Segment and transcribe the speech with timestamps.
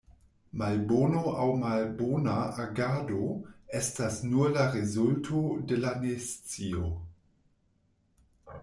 [0.61, 3.27] Malbono aŭ malbona agado
[3.81, 6.91] estas nur la rezulto de la nescio.